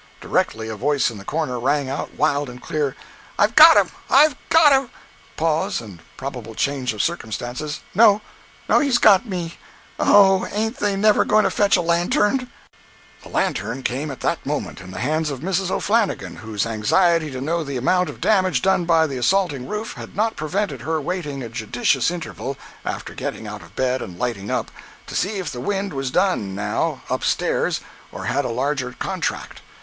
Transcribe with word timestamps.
Directly 0.19 0.67
a 0.67 0.75
voice 0.75 1.11
in 1.11 1.19
the 1.19 1.23
corner 1.23 1.59
rang 1.59 1.87
out 1.87 2.15
wild 2.15 2.49
and 2.49 2.59
clear: 2.59 2.95
"I've 3.37 3.53
got 3.55 3.77
him! 3.77 3.91
I've 4.09 4.35
got 4.49 4.71
him!" 4.73 4.89
[Pause, 5.37 5.79
and 5.81 5.99
probable 6.17 6.55
change 6.55 6.91
of 6.95 7.03
circumstances.] 7.03 7.81
"No, 7.93 8.19
he's 8.67 8.97
got 8.97 9.27
me! 9.27 9.59
Oh, 9.99 10.47
ain't 10.51 10.77
they 10.79 10.95
never 10.95 11.23
going 11.23 11.43
to 11.43 11.51
fetch 11.51 11.77
a 11.77 11.81
lantern!" 11.81 12.47
166.jpg 12.47 12.47
(89K) 12.47 13.21
The 13.25 13.29
lantern 13.29 13.83
came 13.83 14.09
at 14.09 14.21
that 14.21 14.43
moment, 14.43 14.81
in 14.81 14.89
the 14.89 14.97
hands 14.97 15.29
of 15.29 15.41
Mrs. 15.41 15.69
O'Flannigan, 15.69 16.37
whose 16.37 16.65
anxiety 16.65 17.29
to 17.29 17.39
know 17.39 17.63
the 17.63 17.77
amount 17.77 18.09
of 18.09 18.19
damage 18.19 18.63
done 18.63 18.85
by 18.85 19.05
the 19.05 19.17
assaulting 19.19 19.67
roof 19.67 19.93
had 19.93 20.15
not 20.15 20.35
prevented 20.35 20.81
her 20.81 20.99
waiting 20.99 21.43
a 21.43 21.49
judicious 21.49 22.09
interval, 22.09 22.57
after 22.83 23.13
getting 23.13 23.45
out 23.45 23.61
of 23.61 23.75
bed 23.75 24.01
and 24.01 24.17
lighting 24.17 24.49
up, 24.49 24.71
to 25.05 25.13
see 25.15 25.37
if 25.37 25.51
the 25.51 25.61
wind 25.61 25.93
was 25.93 26.09
done, 26.09 26.55
now, 26.55 27.03
up 27.07 27.23
stairs, 27.23 27.81
or 28.11 28.25
had 28.25 28.45
a 28.45 28.49
larger 28.49 28.93
contract. 28.97 29.61